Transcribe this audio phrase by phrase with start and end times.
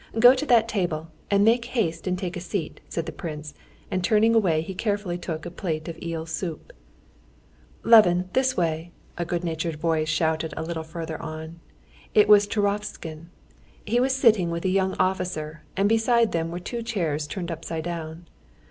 [0.17, 3.53] Go to that table, and make haste and take a seat," said the prince,
[3.91, 6.73] and turning away he carefully took a plate of eel soup.
[7.83, 11.59] "Levin, this way!" a good natured voice shouted a little farther on.
[12.15, 13.27] It was Turovtsin.
[13.85, 17.83] He was sitting with a young officer, and beside them were two chairs turned upside
[17.83, 18.25] down.